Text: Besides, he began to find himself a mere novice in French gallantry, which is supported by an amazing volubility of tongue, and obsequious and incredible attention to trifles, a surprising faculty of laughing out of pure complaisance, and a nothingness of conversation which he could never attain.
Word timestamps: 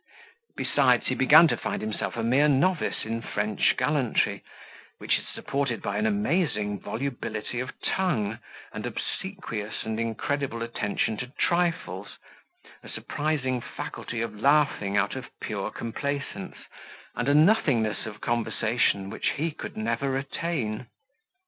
Besides, 0.57 1.05
he 1.09 1.13
began 1.13 1.47
to 1.49 1.55
find 1.55 1.79
himself 1.79 2.17
a 2.17 2.23
mere 2.23 2.47
novice 2.47 3.05
in 3.05 3.21
French 3.21 3.77
gallantry, 3.77 4.41
which 4.97 5.19
is 5.19 5.27
supported 5.27 5.79
by 5.83 5.99
an 5.99 6.07
amazing 6.07 6.79
volubility 6.79 7.59
of 7.59 7.79
tongue, 7.83 8.39
and 8.73 8.87
obsequious 8.87 9.83
and 9.83 9.99
incredible 9.99 10.63
attention 10.63 11.17
to 11.17 11.27
trifles, 11.37 12.17
a 12.81 12.89
surprising 12.89 13.61
faculty 13.61 14.21
of 14.21 14.35
laughing 14.35 14.97
out 14.97 15.15
of 15.15 15.29
pure 15.39 15.69
complaisance, 15.69 16.57
and 17.15 17.29
a 17.29 17.35
nothingness 17.35 18.07
of 18.07 18.21
conversation 18.21 19.11
which 19.11 19.33
he 19.35 19.51
could 19.51 19.77
never 19.77 20.17
attain. 20.17 20.87